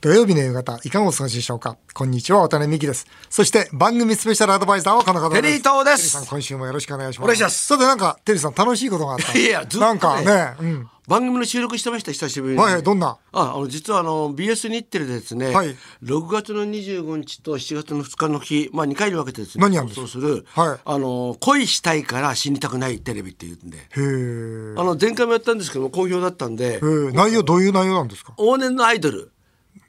[0.00, 1.76] 土曜日の夕方、いかがお過ごしでしょうか？
[1.92, 3.06] こんにちは、渡辺美希です。
[3.28, 5.42] そして、番組スペシャルアドバイザーはこの方です。
[5.42, 7.24] テリー東ですテリーさん、今週もよろしくお願いします。
[7.24, 9.38] お願いしますさて、なんか、テリーさん、楽しいことがあった。
[9.38, 10.88] いやずっとねなんかね、うん。
[11.06, 12.62] 番組の収録してました久しぶりに。
[12.62, 13.18] はいはい、どんな？
[13.32, 20.08] あ、あの実はあの BS 日テレでですね、はい6月の25日と7月の2日の日、まあ2回に分けてですね、何やるんですか？
[20.08, 28.32] する、はいあの恋したいから死にたくないテレビっていうんで、へーあの前回もやったんですけども好評だったんでへ、ー内容、どういう内容なんですか？
[28.38, 29.30] 往年のアイドル。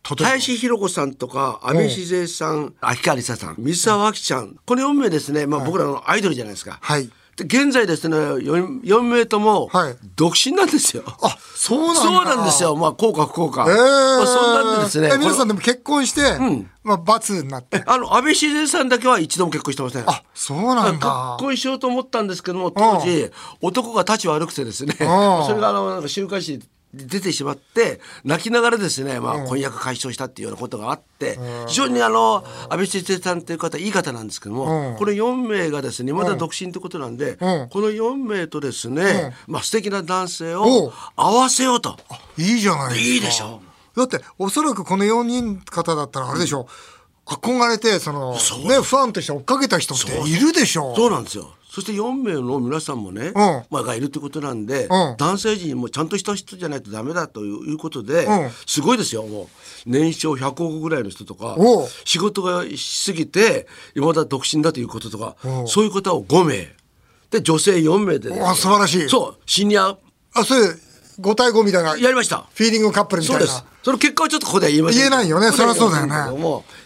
[0.04, 6.79] 林博子さんとか阿部静江さん、秋川梨沙さん、水沢あきちゃん、この4名ですね、まあ、僕らのアイドルじゃないですか。
[6.82, 7.10] はい。
[7.37, 11.04] で現在ですね 4, 4名ともはい独身なんですよ。
[11.05, 12.01] あ、そうなんだ。
[12.01, 12.75] そうなんですよ。
[12.75, 13.65] まあ、効果不効果。
[13.68, 13.77] えー。
[13.77, 15.11] まあ、そんなんでですね。
[15.14, 16.21] え皆さんでも結婚して、
[16.83, 17.83] まあ、罰になって。
[17.86, 20.04] あの、安倍静江さんだけは一度も結婚してません。
[20.10, 21.46] あ、そうなんだ結。
[21.46, 25.05] 婚しようと思ったんですけども、当時、男が立ち悪くてですね、んそ
[25.54, 26.63] れがあの、なんか週刊誌に
[26.93, 37.38] 出てしまって、泣きながらですね、まあ、婚約解消したっていうようなことがあって、非常にあの、安倍静江さんっていう方、いい方なんですけども、この4名がですね、まだ独身ってことなんで、ん。
[37.38, 41.97] この4名とですね、まあ、素敵な男性おをう合わせようと。
[42.38, 43.07] いいじゃないですか。
[43.07, 43.61] いいでしょ
[43.95, 46.67] だって、おそらくこの4人方だったらあれでしょ。
[47.25, 50.94] 憧れて、その、ね、ファンとして追っかけた人っているでしょ。
[50.95, 51.53] そうなんですよ。
[51.73, 53.31] そして4名の皆さんもね、
[53.69, 55.16] まあ、がいるってことなんで、うん。
[55.17, 58.50] 男性陣もちゃんとした人じゃないとダメだということで、うん。
[58.67, 59.47] すごいですよもう。
[59.86, 61.55] 年商100億ぐらいの人とか
[62.03, 66.75] 仕事がしすぎて今だ独身だということとかそういう方を5名。
[67.30, 69.09] で女性4名でね、わ素晴らしい。
[69.09, 69.97] そうシニア。
[70.33, 70.61] あ、それ、
[71.22, 72.45] 5対5みたいな、フやりました。
[72.55, 73.47] ィーリングカップルみたいな。
[73.47, 73.72] そうです。
[73.83, 75.52] その結果はちょっとここでは言えません言えないよね。
[75.52, 76.16] そりゃそうだよね。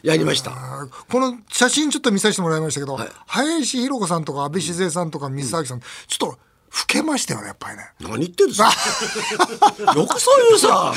[0.03, 0.51] やりました。
[0.51, 3.09] あこの写真ちょっと見させてもらいましたけど、はい。
[3.27, 6.37] 林博子さんとか安倍静江さんとか水沢さん、ちょっと老
[6.87, 7.83] けましたよね、やっぱりね。
[8.01, 8.71] 何言ってんですか。
[9.95, 10.93] よくそういうさ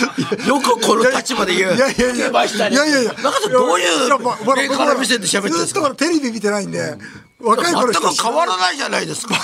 [0.46, 1.74] よくこの立場で言う。
[1.74, 2.74] いやいやいや、ましたね。
[2.74, 5.94] いやいやいや、なんかどういうやまあほら上から目線で喋ってるんですか。
[5.94, 6.96] テレビ見てないんで、
[7.40, 9.36] 若い頃全く変わらないじゃないですか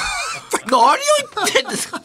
[0.71, 0.95] 何を
[1.37, 2.03] 言ってんですか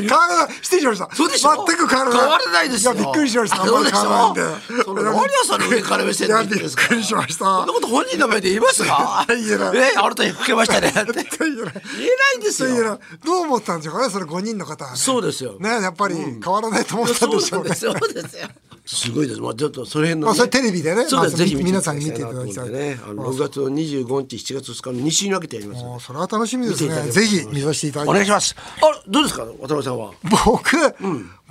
[0.00, 0.56] 変わらない。
[0.62, 1.08] 失礼しました。
[1.14, 2.20] そうでしょ全く変わらない。
[2.20, 3.62] 変わらないですよいや、びっくりしました。
[3.62, 4.84] あんまり変わらないんで。
[4.84, 7.44] その何をその上から目線で言ってるんですかいやびっくりしました。
[7.44, 9.24] そんなこと本人の前で言いますか？
[9.28, 11.74] 言えないえあなた老けましたねって言え言えない
[12.22, 14.96] ないんですそういうのよどう思ったんでしょうかね、それ5人の方はね。
[14.96, 18.28] そうですよね、やっぱり変わらないと思ったんでしょうねそうなんで。
[18.28, 18.48] すよ
[18.84, 19.40] すごいです。
[19.40, 20.26] まあちょっとその辺の、ね。
[20.26, 21.36] まあそれテレビでねそうです。
[21.36, 22.98] まあぜひ皆さんに見ていただきたいね。
[23.04, 27.10] あの6月の25日、7月2日の2週に分けてやりますそれは楽しみですね。
[27.10, 28.56] ぜひ見させていただきますお願いします。
[28.82, 30.12] あ、どうですか、渡辺さんは？
[30.24, 30.76] 僕、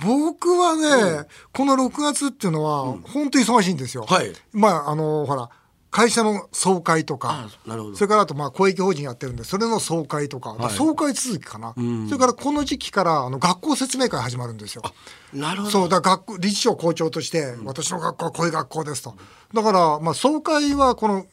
[0.04, 4.04] 僕はね、この6月っていうのは、本当に忙しいんですよ。
[4.06, 5.48] はいまあ、あの、ほら、
[5.92, 7.50] 会社の総会とか
[7.94, 10.72] それからあとまあ公益法人やってるんで、それの総会とか、はい。
[10.72, 14.82] 総会続きかな、それからこの時期からあの学校説明会始まるんですよ。
[15.34, 15.70] なるほど。
[15.70, 19.14] そうだ学校理事長校長として、私の学校はこういう学校ですと。
[19.52, 21.26] だから、まあ、総会はこの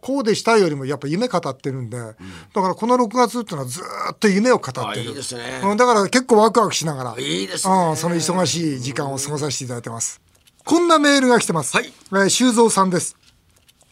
[0.00, 2.14] こうでしたいよりもやっぱ夢語ってるんで、だ
[2.62, 4.86] からこの6月っていうのはずーっと夢を語ってる。
[4.86, 5.60] あいいですね。
[5.64, 7.74] うんだから結構ワクワクしながらいいですね。
[7.90, 10.20] うん、その忙しい時間を過ごさせていただいてます。
[10.64, 11.92] こんなメールが来てます、はい。
[12.12, 13.16] えー修造さんです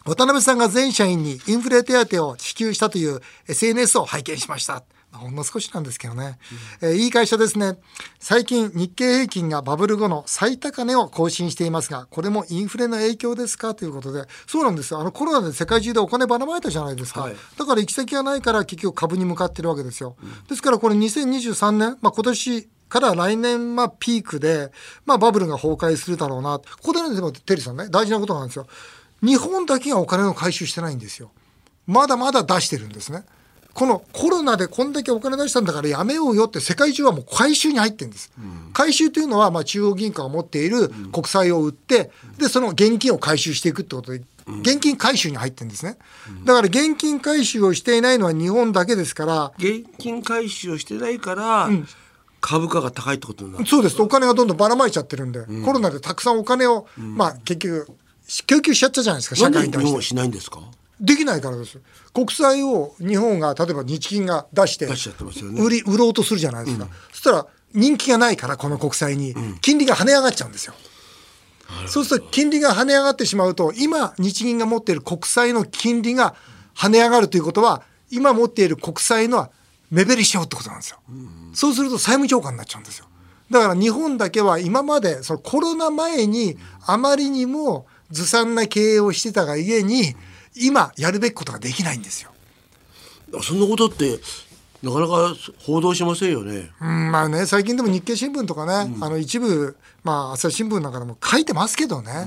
[0.04, 4.82] 渡辺さんが全社員にインフレ手当を支給したという SNS を拝見しました。
[5.12, 6.38] まあほんの少しなんですけどね、
[6.80, 7.78] えーいい会社ですね。
[8.18, 13.74] 最近日経平均がバブル後の最高値を更新していますが、これもインフレの影響ですか？
[13.74, 15.00] ということで、そうなんですよ。
[15.00, 17.22] あのコロナで世界中でお金ばらまいたじゃないですか。
[17.22, 20.16] はいだから行き先がないから結局株に向かってるわけですよ。
[20.48, 24.70] ですからこれ2023年、まあ今年から来年、まあ、ピークで、
[25.06, 26.58] まあ、バブルが崩壊するだろうな。
[26.58, 28.66] ここでね、でも、テリーさんね、大事なことなんですよ。
[29.22, 31.30] 日本だけがお金を回収してないんですよ。
[31.86, 33.24] まだまだ出してるんですね。
[33.74, 38.30] このコロナでこんだけお金出したんだからやめようよって世界中はもう回収に入ってるんです。
[38.74, 44.22] 回収というのはまあ中央銀行が持っている国債を売って、で、その現金を回収していくってことで、
[44.60, 45.96] 現金回収に入ってるんですね。
[46.44, 51.70] だから現金回収をしていないのは日本だけですから、現金回収をしてないから、
[52.42, 53.66] 株価が高いってことになる。
[53.66, 54.02] そうです。
[54.02, 57.88] お金がどんどんばらまいちゃってるんで、コロナでたくさんお金を、まあ結局、
[58.46, 60.02] 供給しちゃったじゃないですか、社会に対して。
[60.02, 60.60] しないんですか？
[61.00, 61.80] できないからです。
[62.14, 66.88] 国債を日本が、例えば日銀が出して、売り、売ろうとするじゃないですか。
[67.12, 70.74] そしたら、人気がないから、この国債に、金利が跳ね上がっちゃうんですよ。
[71.86, 76.34] そうすると、金利が跳ね上がってしまうと、今、日銀が持っている国債の金利が
[76.76, 79.50] 跳ね上がるということは、今持っている国債のは
[79.90, 80.98] 目減りしちゃうってことなんですよ。
[81.54, 83.06] そうすると債務超過になっちゃうんですよ。
[83.50, 90.14] だから日本だけは今までそのコロナ前にあまりにもずさんな経営をしてたがゆえに
[90.54, 92.30] 今やるべきことができないんですよ。
[93.42, 94.20] そんなことって
[94.82, 96.70] なかなか報道しませんよね。
[96.80, 102.26] うん、まあね最近でも日経新聞とかね、あの一部まあ朝日新聞なんかでも書いてますけどね、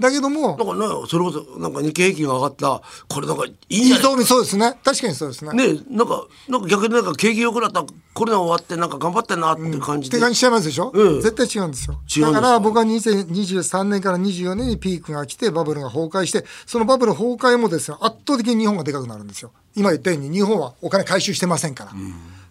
[0.00, 4.24] だけども、なんかね、それこそ、なんか日経平均が上がった、これなんかいいじゃない？
[4.24, 4.78] そうですね。
[4.82, 5.52] 確かにそうですね。
[5.74, 7.84] ね、なんか、なんか逆になんか景気良くなった、
[8.14, 10.16] コロナ終わって、なんか頑張ってんなって感じで。
[10.16, 12.00] って感じしちゃいますでしょ、うん絶対違うんですよ。
[12.26, 19.52] だから僕は2023年から24年にピークが来てバブルが崩壊して、そのバブル崩壊もですね、圧倒的に日本がでかくなるんですよ。
[19.76, 21.92] 今言ったように日本はお金回収してませんから。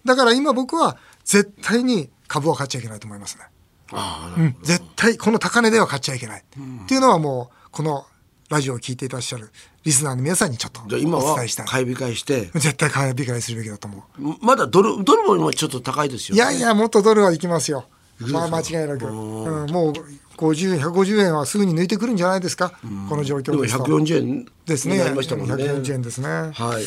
[0.05, 3.43] だから今僕は絶対に株は買っちゃいけないと思いますね。
[3.93, 6.41] あうん、絶対この高値では買っちゃいけない。
[6.41, 8.05] っていうのはもう、この
[8.49, 9.49] ラジオを聞いていらっしゃる
[9.85, 11.65] リスナーの皆さんにちょっとお伝えしたい。
[11.67, 14.35] 買い控えして、絶対買い理解するべきだと思う。
[14.41, 17.85] まだドル、ドルも今ちょっと高いですよ、いやいや、もっとドルはいきますよ。
[18.19, 19.05] まあ間違いなく。
[19.05, 19.93] うん、もう
[20.37, 22.71] 50、150円はすぐに抜いてくるんじゃないですか？
[23.09, 23.83] この状でも況ですと。
[23.83, 25.03] 140円ですね。
[25.03, 25.55] りましたもんね。
[25.55, 26.27] 140円ですね。
[26.27, 26.51] はい。
[26.53, 26.83] はい。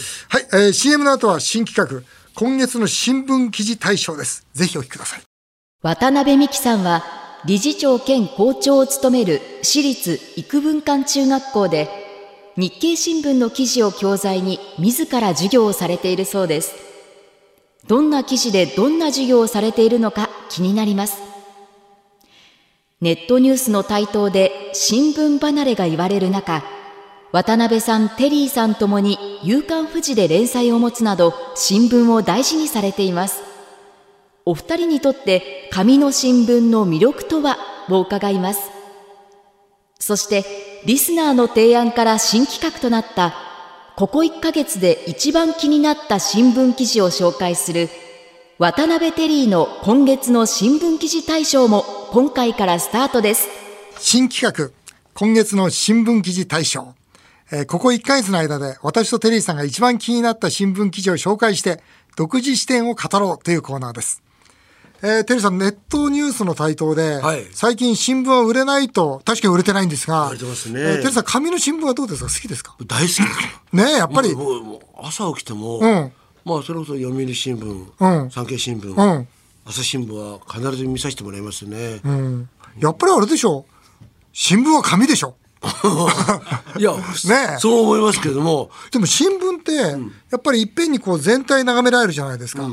[0.52, 2.02] えー CM の後は新企画、
[2.34, 4.46] 今月の新聞記事大賞です。
[4.54, 5.22] ぜひお聞きください。
[5.84, 7.04] 渡辺美樹さんは
[7.44, 11.90] 理事長兼校長を務める私立育文館中学校で
[12.56, 16.74] 日経新聞の記事を教材に自ら授業をされているそうです。
[17.86, 21.18] どんな記事でどんな授業をされているのか気になります。
[23.02, 26.64] ネットニュースの台頭で新聞離れが言われる中
[27.30, 33.53] 渡辺さん、テリーさんともに夕刊富士で連載を持つなど新聞を大事にされています。
[34.46, 37.56] お二人にとって紙の新聞の魅力とは？
[37.90, 38.70] を伺います
[39.98, 40.44] そして
[40.86, 43.34] リスナーの提案から新企画となった
[43.96, 47.88] ここ1ヶ月で一番気になった新聞記事を紹介する
[48.58, 53.48] 渡辺テリーの今月の新聞記事大賞も今回からスタートです
[53.98, 54.70] 新企画、
[55.14, 56.94] 今月の新聞記事大賞。
[57.52, 61.80] えーここ1ヶ月の間で私とテリーさんが一番気になった新聞記事を紹介して、
[62.16, 64.23] 独自視点を語ろうというコーナーです。
[65.06, 67.46] えーテリーさん、ネットニュースの台頭で、はい。
[67.52, 70.80] 最近新聞は売れないと、確かに売れてないんですが、ますね。
[70.80, 72.32] えーテリーさん、紙の新聞はどうですか？
[72.32, 72.74] 好きですか？
[72.86, 73.28] 大好きですよ。
[73.74, 74.34] ねえ、やっぱり、
[75.02, 76.12] 朝起きても、うん。
[76.46, 78.30] まあそれこそ読売新聞、うん。
[78.30, 79.28] 産経新聞、うん。
[79.66, 82.00] 朝日新聞は必ず見させてもらいますね。
[82.04, 82.48] うん、
[82.78, 83.66] やっぱりあれでしょ？
[84.32, 85.36] 新聞は紙でしょ？
[86.78, 86.92] いや、
[87.28, 87.58] ねえ。
[87.58, 89.72] そう思いますけれども、でも新聞って、
[90.30, 92.70] やっぱりいっぺんにこう全体眺められるじゃないですか。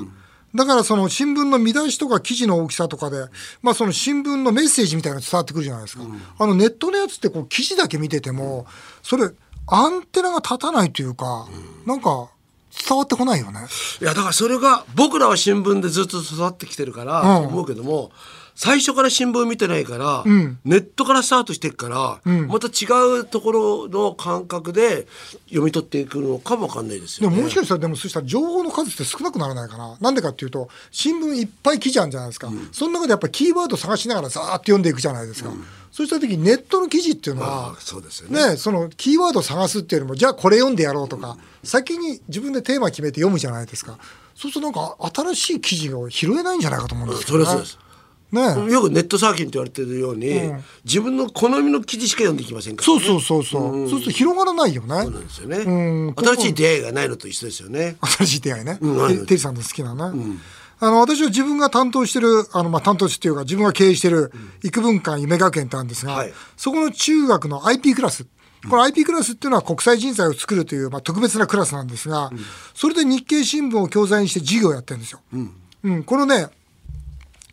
[0.53, 3.25] だからその新聞の見出しとか記事の大きさとかで、
[3.61, 6.03] まあその新聞のメッセージみたいなのが伝わってくるじゃないですか。
[6.39, 8.65] あのネットのやつってこう記事だけ見てても、
[9.01, 9.29] それ
[9.67, 11.47] アンテナが立たないというか、
[11.85, 12.29] なんか
[12.87, 13.59] 伝わってこないよね。
[14.01, 18.11] いやだからそれが僕らは新聞でずっと育ってきてるから、思うけども
[18.55, 20.23] 最初から新聞見てないから、
[20.65, 25.07] ネットからスタートしていくから、また違うところの感覚で
[25.47, 27.35] 読み取っていくのかもわかんないですよね。
[27.35, 29.97] でももしかしたらでもそしたら情報の数って少なくならないかな。
[29.99, 32.51] なんでかっていうと新聞いっぱい記事あるじゃないですか。
[32.71, 35.51] その中でやっぱりキーワード探しながらざーっと読んでいくじゃないですか。
[35.91, 43.97] そうした時にネットの記事っていうのはあそうですよねねそのキーワードを探すっていうよりもじゃあこれ読んでやろうとか先に自分でテーマ決めて読むじゃないですか。
[44.33, 47.45] そうするとなんか新しい記事を拾えないんじゃないかと思うんですけどね。
[47.45, 47.90] それはそうです。
[48.31, 50.51] ねよくネットサーフィンって言われてるように、
[50.85, 53.89] 自分の好みの記事しか読んでいきませんから、そうそうそうそう。
[53.89, 54.87] そうすると広がらないよね。
[54.87, 55.71] なんですよね、う
[56.11, 56.15] ん。
[56.15, 57.97] 新しい出会いがないのと一緒ですよね。
[58.01, 58.77] 新しい出会いね。
[58.81, 59.07] うん。
[59.07, 60.37] てテリーさんの好きなね。
[60.79, 64.31] あの、私は自分が担当してる、あの、まあ、担当していうか、自分が経営してる、
[64.63, 66.33] 育文館夢学園ってあるんですが、はい。
[66.57, 68.25] そこの中学の IP クラス。
[68.67, 72.31] この IP クラスっていうのは国際人材を作るという、まあ、特別なクラスなんですが、
[72.73, 75.21] それで日経新聞を教材にして授業をやってるんですよ。
[75.83, 76.47] うん、このね、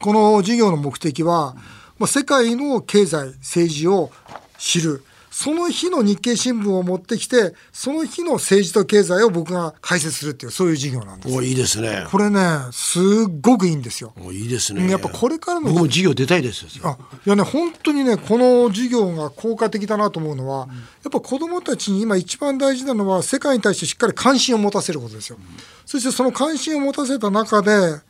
[0.09, 1.55] この授業の目的は、
[1.99, 4.11] まあ、世界の経済、政治を
[4.57, 5.05] 知る。
[5.31, 11.35] その日の日経新聞を持ってきて、その日の政治と経済を僕が解説するっていう、そういう授業なんです。
[11.35, 12.07] もういいですね。
[12.11, 12.41] これね、
[12.73, 13.03] すっ
[13.43, 14.15] ごくいいんですよ。
[14.17, 14.91] もういいですね。
[14.91, 16.69] やっぱこれからの僕も授業出たいですよ。
[16.85, 16.97] あ
[17.27, 20.69] いやね本当にねこの授業が効果的だなと思うのは、
[21.05, 25.37] やっぱ子どもたちに今一番大事なのは世界に対してしっかり関心を持たせることですよ。
[25.85, 28.01] そしてその関心を持たせた中で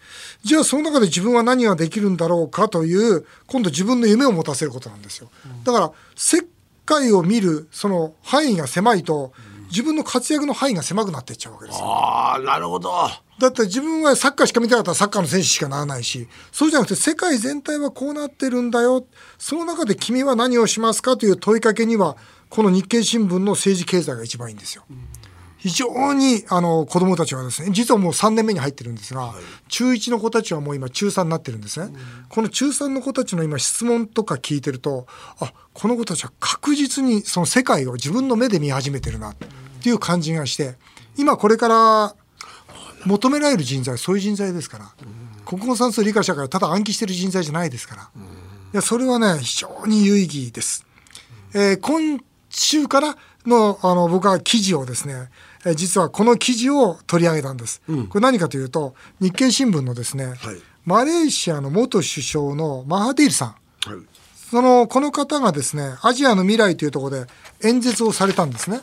[0.43, 5.31] じゃあその中で自分は何ができるんだろうかという今度自分の夢を持たせることなんですよ。
[5.65, 6.47] だから世
[6.85, 9.33] 界を見るその範囲が狭いと
[9.71, 11.87] 自分の活躍の範囲が狭くなっていっちゃうわけですよ。
[11.87, 12.91] ああ、なるほど。
[13.39, 19.07] だって自分はサッカーしか見たかったらサッカーの選手しかならないし、そうじゃなくて世界全体はこうなってるんだよ。
[19.39, 22.17] その中で君は何をしますかという問いかけには、
[22.49, 24.85] この日経新聞の政治経済が一番いいんですよ。
[25.59, 29.35] 非常にあの子供たちはですね、実はもう3年目に入ってるんですが、
[29.69, 31.93] 中1の子たちはもう今中3になってるんですね。
[32.29, 35.07] この中3の子たちの今質問とか聞いてると、
[35.41, 39.37] あ、この子たちは確実にその世界を自分の目で見始めてるなっ
[39.83, 40.77] ていう感じがして、
[41.17, 42.15] 今これから
[43.05, 44.93] 求められる人材そういう人材ですから、
[45.45, 50.87] 国語算数理科社会ただ暗記してる人材じゃないですから、いやそれはね非常に有意義です。
[51.53, 55.29] えー今週からのあの僕は記事をですね、
[55.65, 57.83] えー実はこの記事を取り上げたんです。
[58.09, 60.35] これ何かというと日経新聞のですね、
[60.85, 63.49] マレーシアの元首相のマハティールさん。
[63.49, 63.55] は
[63.97, 64.01] い。
[64.51, 67.27] そのこの方がですねアジアの未来というところで
[67.65, 68.81] 演説をされたんですね、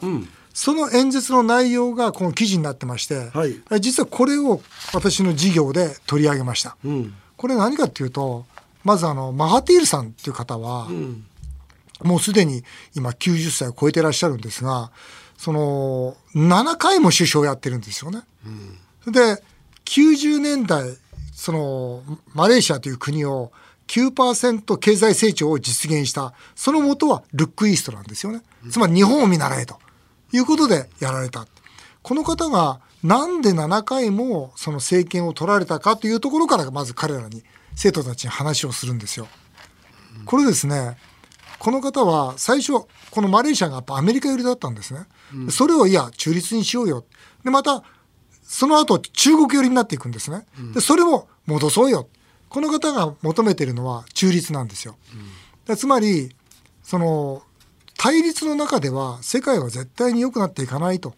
[0.53, 3.61] その演説の内容がこの記事になってまして、はい。
[3.71, 4.61] え実はこれを
[4.93, 7.13] 私の授業で取り上げました、ん。
[7.35, 8.45] これ何かっていうと
[8.83, 10.87] まずあのマハティールさんっていう方は、
[12.03, 12.63] もうすでに
[12.95, 14.91] 今90歳を超えてらっしゃるんですが
[15.37, 18.23] その7回も首相やってるんですよね。
[19.07, 19.43] で
[19.85, 20.97] 90年代
[21.33, 23.51] そのマレーシアという国を
[23.87, 28.41] 9%経済成長を実現したその元はルックイーストなんですよね。
[28.71, 29.79] つまり日本を見習えと
[30.31, 31.45] いうことでやられた。
[32.01, 37.43] この方がなんで7回もその政権を取られたかというところからまず彼らに
[37.75, 39.27] 生徒たちに話をするんですよ。
[40.25, 40.97] これですね
[41.59, 42.73] この方は最初
[43.11, 45.05] このマレーシアがやっぱアメリカ寄りだったんですね。
[45.49, 47.05] それをいや中立にしようよ。
[47.43, 47.83] でまた
[48.43, 50.45] その後中国寄りになっていくんですね。
[50.73, 52.07] でそれも戻そうよ。
[52.49, 54.95] この方が求めているのは中立なんですよ。
[55.67, 56.35] でつまり
[56.83, 57.43] その
[57.97, 61.15] 対立の中では世界は絶対に良くなっていかないと。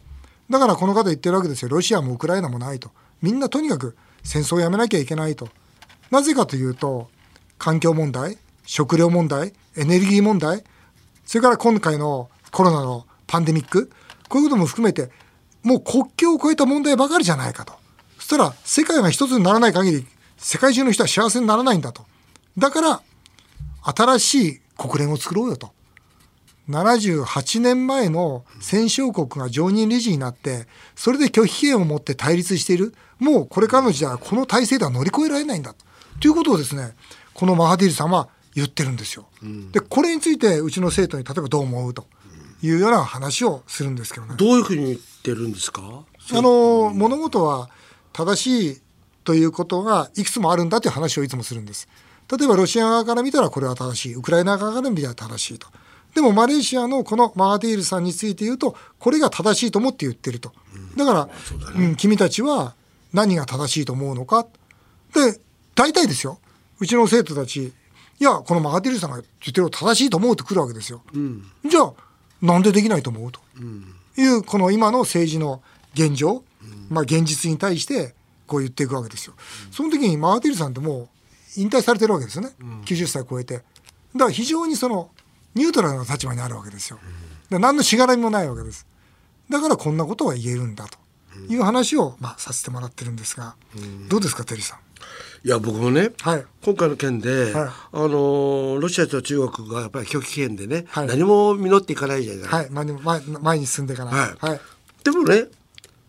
[0.49, 1.69] だからこの方言ってるわけですよ。
[1.69, 2.91] ロシアもウクライナもないと。
[3.21, 5.49] みんなとにかく戦争をやめなきゃいけないと。
[6.09, 7.09] なぜかというと
[7.57, 10.63] 環境問題、食料問題、エネルギー問題、
[11.25, 13.91] それから今回のコロナのパンデミック、
[14.27, 15.11] こういうことも含めて、
[15.63, 17.73] もう国境を越えた問題ばかりじゃないかと。
[18.17, 20.07] そしたら世界が一つにならない限り、
[20.37, 22.05] 世界中の人は幸せにならないんだと。
[22.57, 23.01] だから、
[23.83, 25.71] 新しい国連を作ろうよと。
[26.69, 32.93] 78年前の戦勝国が常任理事になって、それで拒否権を持って対立している。
[33.19, 36.27] もうこれからの時代はこの体制では乗り越えられないんだと。
[36.27, 36.95] いうことをですね、
[37.33, 38.27] このマハディルさんは
[38.57, 39.27] 言ってるんですよ。
[39.71, 42.07] で、これについてうちの生徒に例えばどう思うと
[42.63, 44.33] いうような話をするんですけどね。
[44.35, 45.81] どういうふうに言ってるんですか？
[46.33, 47.69] あの物事は
[48.13, 48.81] 正しい
[49.23, 51.87] ということがいくつもあるんだという話をいつもするんです。
[52.35, 55.67] 例えばロシア側から見たらこれは正しいウクライナ側から見たら正しいと。
[56.15, 60.51] でもマレーシアのこのマハティールさんについて言うとこれが正しいと思って言ってると。
[60.95, 61.29] だから、
[61.75, 62.73] うん、君たちは
[63.13, 64.47] 何が正しいと思うのか。
[65.13, 65.39] で
[65.75, 66.39] 大体ですよ
[66.79, 67.71] うちの生徒たち
[68.19, 71.03] いやこのマハティールさんが言ってるの正しいと思うとくるわけですよ。
[71.69, 71.93] じゃあ
[72.41, 73.39] なんでできないと思うと。
[74.19, 75.61] いうこの今の政治の
[75.93, 76.43] 現状、
[76.89, 78.15] まあ、現実に対して
[78.47, 79.33] こう言っていくわけですよ。
[79.71, 81.09] その時にマーティルさんってもう
[81.55, 82.51] 引退されてるわけですよね、
[82.85, 83.55] 90歳超えて。
[83.55, 85.09] だから非常にその
[85.53, 86.99] ニュートラルな立場にあるわけですよ。
[87.49, 88.85] で何のしがらみもないわけです。
[89.49, 90.97] だからこんなことは言えるんだと
[91.49, 93.55] いう話を、まあ、させてもらってるんですが、
[94.09, 94.79] どうですかテリーさん？
[95.43, 96.45] いや僕もね、はい。
[96.63, 97.69] 今回の件で、はい。
[97.69, 101.07] あのーロシアと中国がやっぱり拒否権でね、はい。
[101.07, 104.11] 何も実っていかないじゃない、はい、前に前前に進んでから。
[104.11, 104.29] はい。
[104.39, 104.61] はい。
[105.03, 105.45] でもね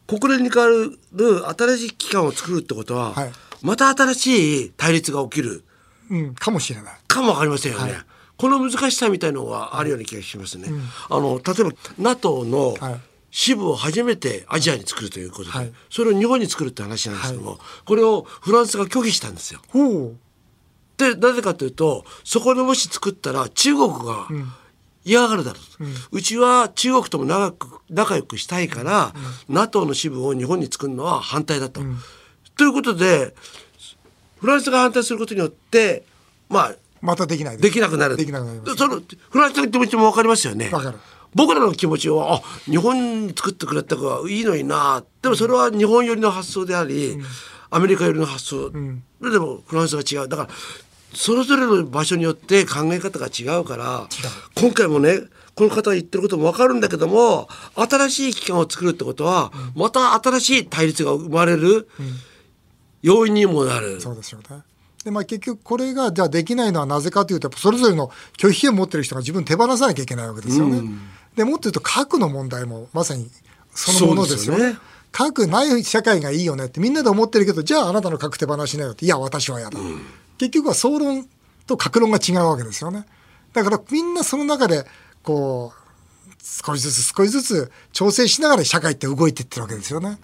[0.07, 3.31] 国連に代わる新しい機関を作るってことは、はい。
[3.63, 5.65] また新しい対立が起きる。
[6.11, 6.95] うん、かもしれない。
[7.07, 7.95] かもわかりませんよね。
[8.39, 10.69] この難しさみたいのがあるような気がしますね。
[11.11, 13.01] あの例えば NATO のはい
[13.31, 15.73] 支部を初めてアジアに作るということで、はい。
[15.91, 19.61] それを日本に作るって話なんですけども、これをフランスが拒否したんですよ。
[20.97, 24.27] でなぜかというとそこでもし作ったら中国が
[25.05, 29.15] 嫌がるだろうと、うちは中国とも長く仲良くしたいから、
[29.49, 31.83] NATO の支部を日本に作るのは反対だと。
[32.57, 33.35] ということで
[34.41, 36.05] フランスが反対することによって
[36.49, 37.63] まあまたできないす。
[37.63, 38.17] できなくなる。
[38.17, 38.61] できなくなり。
[38.77, 40.71] そのフランスの気持ちも分かりますよね。
[40.73, 40.99] わかる
[41.35, 45.05] 僕らの気持ちはあ日本に作ってくれた方がいいのにな。
[45.23, 47.19] でもそれは日本寄りの発想であり、
[47.71, 50.29] アメリカ寄りの発想、でもフランスは違う。
[50.29, 50.49] だから
[51.15, 54.07] それぞれの場所によって考え方が違うから
[54.55, 55.21] 今回もね
[55.55, 61.89] この方が言ってることも分かるんだけども新しい機関を作るってことは、また新しい対立が生まれる
[63.03, 64.01] 要因にもなる。
[64.01, 64.63] そうですよね。
[65.05, 70.83] でまあ、結局これがじゃあできないのはなぜかというとそれぞれの拒否権を持ってる人が自分手放さなきゃいけないわけですよね。
[71.39, 73.31] でもっと言うと核の問題もまさに
[73.71, 74.73] そのものですよね。
[74.73, 74.79] ね
[75.13, 79.79] 核ない社会がいいよねってみんなで思ってるけどじゃああなたの核手放しなよっていや私は嫌だ、
[80.37, 81.27] 結局は総論
[81.67, 83.07] と核論が違うわけですよね。
[83.53, 84.85] だからみんなその中で
[85.23, 90.19] こう少しずつ少しずつ調整しながら社会って動いていってるわけですよね。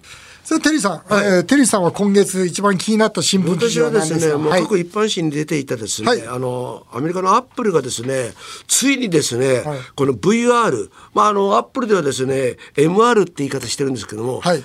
[0.45, 4.37] それテリーさん、えーテリーさんは今月一番気になった新聞記私事ははですね、何ですか？
[4.37, 4.61] はい。
[4.61, 6.27] もう各一般紙に出ていたですね、はい。
[6.27, 8.31] あのアメリカのアップルがですね、
[8.67, 9.79] ついにですね、はい。
[9.95, 14.57] この VR、まああのアップルではですね、MR って言い方してるんですけども、はい。
[14.57, 14.63] うん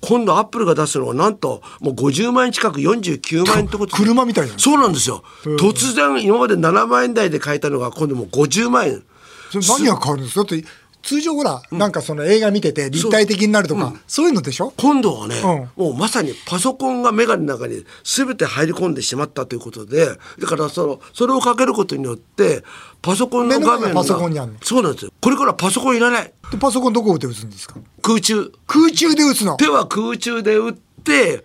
[0.00, 5.22] 今度アップルが出すのはなんともう50万円近く49万円ってことで車みたいじゃんそうなんですよ。
[5.44, 9.04] 突然今まで7万円台で買えたのが今度もう50万円。
[9.52, 10.44] 何が変わるんですか？
[10.44, 10.64] だって
[11.02, 14.72] 通常ほら、なんかその映画見てて立体的になるとか、そういうのでしょ？
[14.76, 15.34] 今度はね、
[15.76, 20.06] もうまさにパソコンが眼鏡の中に全て入り込んでしまったということで
[20.38, 22.62] だからそのそれをかけることによって
[23.02, 25.12] パソコンの画面が目の前がパソコンにあるのそうなんですよ。
[25.20, 26.32] これからパソコンいらない。
[26.52, 27.76] でパソコンどこで打つんですか？
[28.02, 28.52] 空中。
[28.66, 29.56] 空中で打つの？
[29.56, 31.44] 手は空中で打って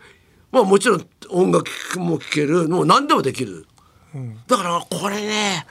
[0.51, 2.67] まあもちろん音楽も聴ける。
[2.67, 3.65] もう何でもできる、
[4.47, 5.65] だからこれね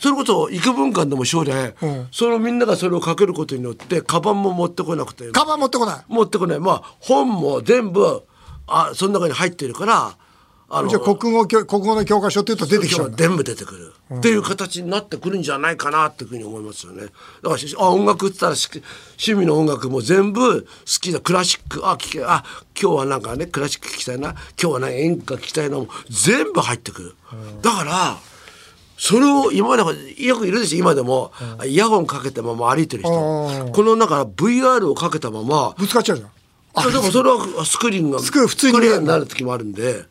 [0.00, 2.08] それこそ幾分間でも将来、うん。
[2.12, 5.30] そのみんながそれをかけることによってカバンも持ってこなくて。
[5.32, 6.04] カバン持ってこない。
[6.08, 6.60] 持ってこない。
[6.60, 8.22] まあ本も全部
[8.66, 10.16] あその中に入ってるから
[10.70, 17.04] あのじゃあ国語教国語の教科書っていうと出てきちゃう全部出てくる、っていう形になってくるんじゃないかなっていうふうに思いますよね。
[17.04, 17.12] だか
[17.52, 18.68] らしあ音楽って言ったらし
[19.12, 20.68] 趣味の音楽も全部好
[21.00, 22.44] きだクラシックあ聞けあ
[22.78, 24.32] 今日はなんかねクラシック聴きたいな。
[24.32, 27.14] 今日はね演歌聴きたいなも全部入ってくる、
[27.62, 28.18] だから
[28.98, 30.78] それを今までよくいるでしょ？
[30.78, 31.32] 今でも、
[31.64, 33.12] イヤホンかけたまま歩いてる人。
[33.12, 33.72] うん。
[33.72, 35.74] この中 VR をかけたまま。
[35.78, 36.30] ぶつかっちゃうじゃん。
[36.74, 40.04] あでもそれはスクリーンがスクリーン普通になる時もあるんで。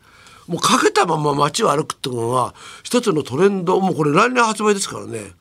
[0.46, 5.18] もうかけたまま街を歩くってのは一つのトレンドもうこれ来年発売ですからね。
[5.18, 5.32] で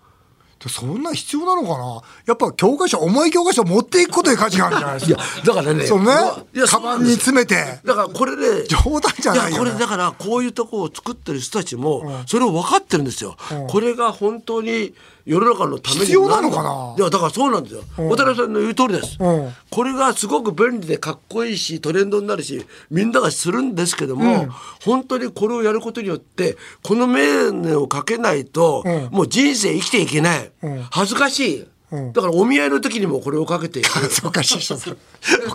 [0.68, 2.02] そんな必要なのかな？
[2.26, 5.46] やっぱ教科書重い教科書持っていくことに価値があるんじゃないですか。
[5.46, 6.12] だからねそうね。
[6.54, 7.80] いやカバンに詰めて。
[7.86, 9.50] だからこれで冗談じゃないよ。
[9.50, 13.38] ねやこれだからこういうとこを作ってる人たちもそれを分かってるんですよ、
[13.70, 14.94] これが本当に
[15.28, 16.96] 世の中のために必要なのかな？
[16.98, 17.84] いやだからそうなんですよ。
[17.98, 19.52] 渡辺さんの言う通りです、うん。
[19.70, 24.48] これがすごく便利でかっこいいしトレンドになるしみんながするんですけども、
[24.86, 29.14] 本当にこれをやることによってこのメガネをかけないと、ん。
[29.14, 30.52] もう人生生きていけない、ん。
[30.92, 31.68] 恥ずかしい、
[32.14, 33.90] だからお見合いの時にもこれをかけていく。
[34.26, 34.78] おかしいでしょ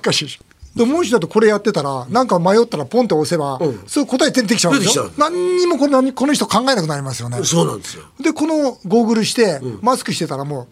[0.00, 5.02] かしいでしょでもしだとこれやってたらなんか迷ったらポンって押せば、そう答え出てきちゃうんでしょ？
[5.04, 7.44] 出てきちゃ何にもこのこの人考えなくなりますよね。
[7.44, 8.04] そうなんですよ。
[8.20, 10.68] でこのゴーグルして、マスクしてたらも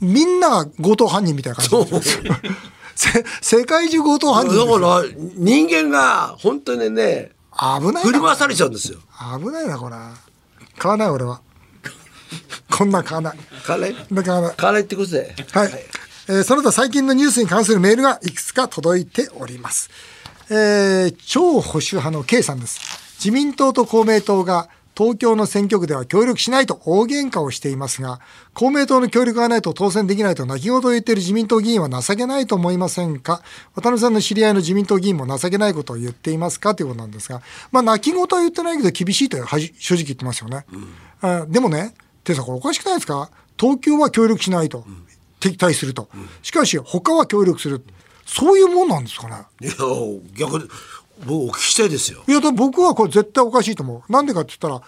[0.00, 1.76] うみんなが強盗犯人みたいな感じ。
[1.76, 2.34] なんですよ
[2.94, 5.02] せ世界中強盗犯人だから
[5.34, 8.00] 人間が本当にね危ないな。
[8.00, 9.00] 振り回されちゃうんですよ。
[9.38, 9.96] 危ないなこれ
[10.78, 11.40] 買わない俺は。
[12.70, 13.38] こんなん買わない。
[13.66, 14.56] カレーこんな買わない。
[14.56, 15.34] カレーってことで。
[15.52, 15.70] はい、
[16.28, 19.90] えーその他最近のニュースに関するメールがいくつか届いております。
[20.50, 22.80] えー超保守派の K さんです。
[23.18, 28.20] 自民党と公明党が東京の選挙区では協力しないと大喧嘩をしていますが、
[28.54, 33.42] 公明党の協力がないと当選できないと泣き言を言っている自民党議員は情けないと思いませんか？
[33.74, 36.74] 渡辺さんの知り合いの自民党議員も情けないことを言っていますか？
[36.76, 40.66] ということなんですが、まあ泣き言は言ってないけど厳しいとはじ正直言ってますよね。
[41.20, 43.28] あでもね、テさんこれおかしくないですか？
[43.58, 44.84] 東京は協力しないと。
[45.42, 46.08] 敵対すると。
[46.42, 47.84] しかし他は協力する。
[48.24, 49.44] そういうもんなんですかね。
[49.60, 49.72] いや
[50.34, 50.68] 逆に
[51.26, 52.22] 僕お聞きしたいですよ。
[52.26, 54.12] いや、だ僕はこれ絶対おかしいと思う。
[54.12, 54.82] なんでかって言ったら、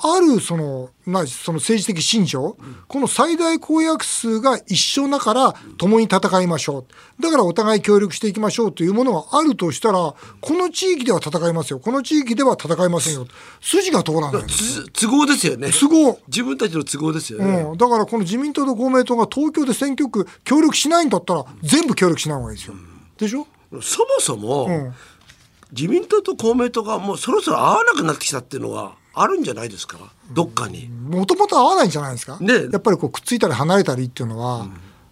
[0.00, 2.56] あるその、なその政治的信条、
[2.86, 6.86] この最大公約数が一緒だから共に戦いましょ
[7.18, 7.22] う。
[7.22, 10.16] だからお互い協力していきましょうというものがあるとしたら、こ
[10.54, 11.80] の地域では戦いますよ。
[11.80, 13.26] この地域では戦いませんよ。
[13.60, 14.46] 筋が通らない。
[14.46, 15.70] つ都合ですよね。
[15.72, 16.20] 都合。
[16.28, 17.62] 自分たちの都合ですよね。
[17.62, 22.74] うん、だからこの自民党と公明党が東京で選挙区協力しないんだったら全部協力しない方がいいですよ。
[23.18, 23.46] でしょ？
[23.82, 24.94] そもそも、ん
[25.70, 29.98] 自民党と公明党がもうそろそろ合わなくなってきたっていうのがあるんじゃないですか？
[30.32, 30.88] どっかに。
[30.88, 32.54] もともと合わないんじゃないですか、ね。
[32.70, 34.68] やっぱりこうくっついたり離れたりっていうのは、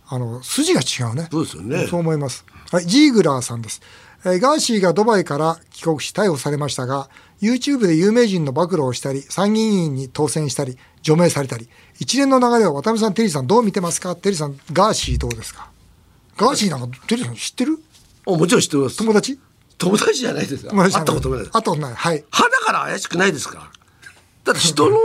[0.08, 1.28] あの筋が違うね。
[1.30, 1.86] そうですよね。
[1.88, 3.80] そう思います、はい、ジーグラーさんです、
[4.24, 7.08] えーガーシーがドバイから帰国し逮捕されましたが
[7.40, 14.14] YouTube で有名人の暴露をしたり参議院に当選したり除名されたり一連の流れを渡辺さんテリーさんどう見てますか？
[14.16, 15.70] テリーさんガーシーどうですか？
[16.36, 17.78] ガーシーなんかテリーさん知ってる？
[18.26, 18.96] おもちろん知ってます。
[18.96, 19.38] 友達？
[19.78, 20.74] 友達じゃないですか。
[20.74, 21.50] 会ったことないです。
[21.50, 21.94] 会ったことない。
[21.94, 22.24] はい。
[22.30, 23.70] 肌から怪しくないですか？
[24.46, 24.96] だって人のね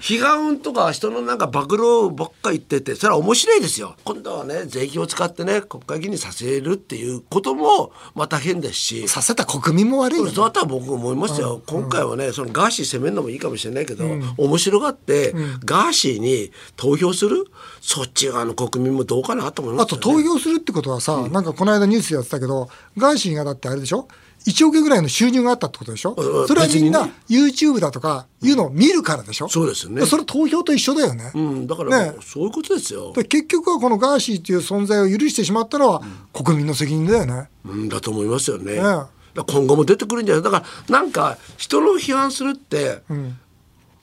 [0.00, 3.96] 批判とか人のなんか暴露ばっか言っててそれは面白いですよ。
[4.04, 9.08] 今度はね税金を使ってね国会議員にさせるっていうこともまた変ですし。
[9.08, 10.32] させた国民も悪いよね。
[10.32, 14.04] そうだったら僕思いますよ、今回はねそのガーシー攻めるのもいいかもしれないけど、
[14.36, 15.32] 面白がって、
[15.64, 17.44] ガーシーに投票する？
[17.80, 24.08] そっち側の国民もどうかなと思いますよ、あとね、投票するってことはさ、なんかこの間ニュースでやってたけど、ガーシーがだってあれでしょ？
[24.46, 26.14] ?1 億円ぐらいの収入があったってことでしょ？
[26.16, 29.48] うんそれはみんな YouTube だとかいうのを見るからでしょ？
[29.48, 31.32] そうですよねそれ投票と一緒だよね。
[31.34, 36.02] うん、だからねそういうことですよ、で結局はこのガーシーっていう存在を許してしまったのは
[36.32, 37.48] 国民の責任だよね。
[37.64, 38.72] うん、だと思いますよね。
[38.74, 43.02] えだから今後も出てくるんじゃないだからなんか人の批判するって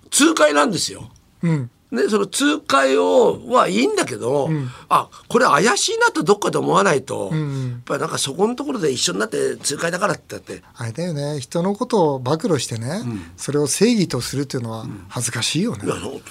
[0.09, 1.09] 痛快なんですよ。
[1.43, 1.69] うん。
[1.91, 4.49] ね、その痛快をはいいんだけど、
[4.87, 10.63] あこれ怪しいなとどっかで思わないと、やっぱりなんかそこのところで一緒になって痛快だからって言って。
[10.73, 11.39] あれだよね。
[11.41, 13.01] 人のことを暴露してね、
[13.35, 15.83] それを正義とするっていうのは恥ずかしいよね、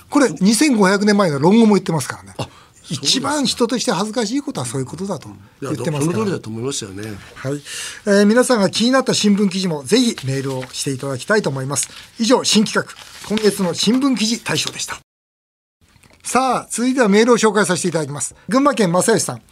[0.08, 2.34] これ2500年前の論語も言ってますからね。
[2.90, 6.18] 一番人として恥ずかしいことはそういうことだとい言やってますから。
[6.18, 7.02] その通りだと思いますよね。
[7.36, 7.62] はい、
[8.06, 11.88] えー皆さんが気になった新聞記事もぜひメールをしていただきたいと思います。
[12.18, 12.92] 以上新企画
[13.28, 14.98] 今月の新聞記事大賞でした
[16.30, 18.36] さあ続いてはメールを紹介させていただきます。
[18.48, 19.42] 群馬県正義さん。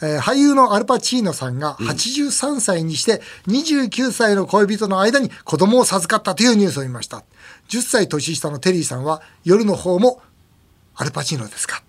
[0.00, 7.24] えー俳優のアルパチーノさんが83歳にして29歳の恋人の間に子供を授かったというニュースを見ました。
[7.70, 10.22] 10歳年下のテリーさんは夜の方も
[10.94, 11.82] アルパチーノですか？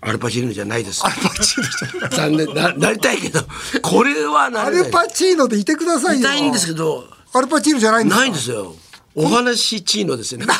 [0.00, 1.00] アルパチーノじゃないです。
[1.06, 1.10] ア。
[1.10, 2.10] ルパチーノじゃない。
[2.10, 2.52] 残念。
[2.52, 3.42] ななりたいけど
[3.80, 6.28] これはなアルパチーノでいてくださいよ。
[6.28, 8.20] 痛いんですけどアルパチーノじゃないんですか？
[8.22, 8.74] ないんですよ。
[9.14, 10.46] お話チーノですよね。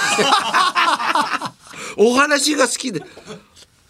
[1.97, 3.03] お話が好きで。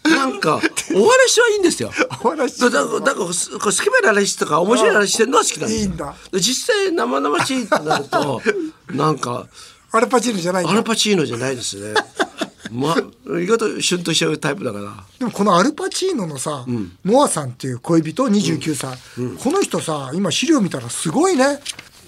[0.03, 0.55] なんか、
[0.93, 1.91] お話はいいんですよ。
[2.23, 2.59] お話。
[2.59, 5.79] だだから、だから、す好きな話とか、面白い話してるのは好きなんですよ。
[5.81, 8.41] いいんだで実際、生々しいってなると、
[8.93, 9.47] なんか、
[9.91, 11.93] アルパチーノじゃないアルパチーノじゃないですね。
[12.71, 14.93] まあ、意外とシュンとしちゃうタイプだから。
[15.19, 16.65] でもこのアルパチーノのさ、
[17.05, 18.97] ノアさんっていう恋人29歳、
[19.41, 21.59] この人さ今資料見たらすごいね。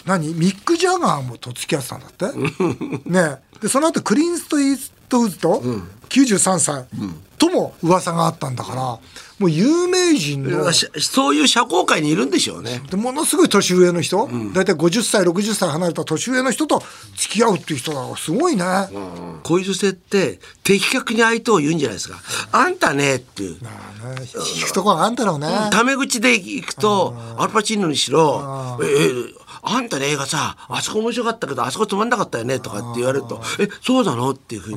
[0.06, 0.34] 何？
[0.34, 3.10] ミック・ジャガーもと付き合ってたんだって？
[3.10, 5.62] ねでその後クリンスト・イーストウッズと
[6.10, 6.86] 93歳
[7.38, 9.00] とも噂があったんだから
[9.40, 12.82] もう有名人のしそういう社交界にいるんでしょうね。
[12.90, 16.82] でものすごい年上の人、大体50歳60歳離れた年上の人と
[17.16, 18.64] 付き合うっていう人だからすごいね、
[19.44, 22.20] こういう女性って、的確に相手を言うんじゃないですか。
[22.52, 23.58] あんたねっていう。
[23.62, 29.12] まあね聞くところあんだろうね、タメ口で行くと、アルパチーノにしろ、え、え、
[29.70, 34.76] あんたの映画さ、あそこ面白かったけど、あそこつまんなかったよねとかって言われると、え、そうなのっていうふう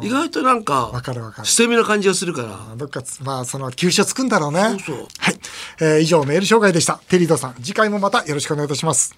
[0.00, 1.48] に、意外となんかわかるわか、る。
[1.48, 2.76] 捨て身な感じがするから。
[2.76, 4.60] どっかつまあその急所つくんだろうね。
[4.62, 5.06] そうそう。
[5.18, 5.40] はい、
[5.80, 7.00] えー以上メール紹介でした。
[7.08, 7.54] テリードさん。
[7.62, 9.14] 次回もまたよろしくお願いいたします。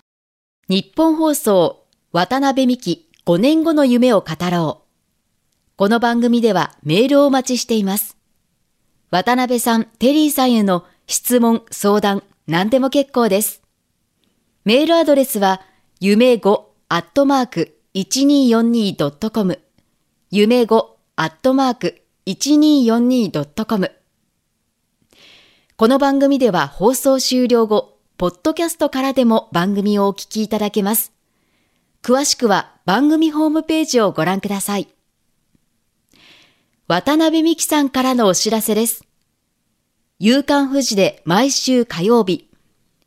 [0.69, 4.85] 日本放送渡辺美希5年後の夢を語ろう。
[5.77, 8.17] この番組ではメールをお待ちしています。
[9.11, 13.64] 渡辺さん、テリーさんへの質問、相談、何でも結構です。
[14.65, 15.61] メールアドレスは、
[16.01, 19.61] 夢5アットマーク 1242.com
[20.31, 23.93] 夢5アットマーク 1242.com
[25.77, 31.13] この番組では放送終了後、ポッドキャストからでも番組をお聞きいただけます。
[32.03, 34.89] 詳しくは番組ホームページをご覧ください。
[36.89, 39.05] 渡辺美希さんからのお知らせです。
[40.19, 42.49] 夕刊富士で毎週火曜日、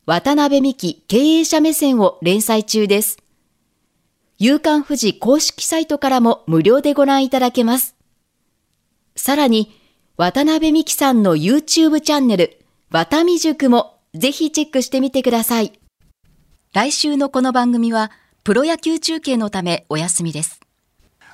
[0.07, 3.17] 渡辺美希経営者目線を連載中です。
[4.37, 7.93] 夕刊富士公式サイトからも無料でご覧いただけます。
[9.17, 9.77] さらに、
[10.15, 12.57] 渡辺美希さんの YouTube チャンネル、
[12.89, 15.77] 渡美塾もぜひチェックしてみてください。
[16.73, 18.09] 来週のこの番組は、
[18.45, 20.61] プロ野球中継のためお休みです。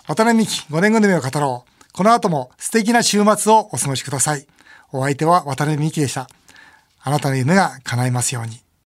[0.07, 4.47] 渡辺美希5年後の夢を語ろうこの後も素敵な週末をお過ごしください
[4.91, 6.27] お相手は渡辺美希でした
[6.99, 8.62] あなたの夢が叶いますように